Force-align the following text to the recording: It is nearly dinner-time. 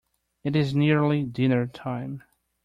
It 0.43 0.55
is 0.55 0.73
nearly 0.73 1.21
dinner-time. 1.21 2.23